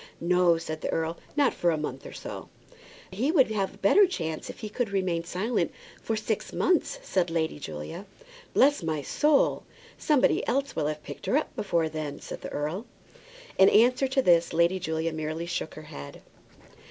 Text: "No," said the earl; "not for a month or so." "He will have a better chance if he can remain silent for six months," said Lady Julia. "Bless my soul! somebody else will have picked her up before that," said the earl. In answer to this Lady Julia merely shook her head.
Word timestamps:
"No," 0.19 0.57
said 0.57 0.81
the 0.81 0.89
earl; 0.89 1.19
"not 1.37 1.53
for 1.53 1.69
a 1.69 1.77
month 1.77 2.07
or 2.07 2.11
so." 2.11 2.49
"He 3.11 3.31
will 3.31 3.45
have 3.53 3.75
a 3.75 3.77
better 3.77 4.07
chance 4.07 4.49
if 4.49 4.61
he 4.61 4.67
can 4.67 4.89
remain 4.89 5.23
silent 5.23 5.71
for 6.01 6.15
six 6.15 6.51
months," 6.51 6.97
said 7.03 7.29
Lady 7.29 7.59
Julia. 7.59 8.07
"Bless 8.55 8.81
my 8.81 9.03
soul! 9.03 9.61
somebody 9.99 10.43
else 10.47 10.75
will 10.75 10.87
have 10.87 11.03
picked 11.03 11.27
her 11.27 11.37
up 11.37 11.55
before 11.55 11.87
that," 11.87 12.23
said 12.23 12.41
the 12.41 12.49
earl. 12.49 12.87
In 13.59 13.69
answer 13.69 14.07
to 14.07 14.23
this 14.23 14.53
Lady 14.53 14.79
Julia 14.79 15.13
merely 15.13 15.45
shook 15.45 15.75
her 15.75 15.83
head. 15.83 16.23